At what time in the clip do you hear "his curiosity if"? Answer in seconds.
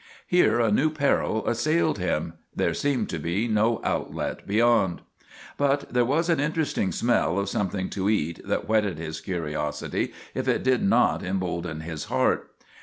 8.97-10.47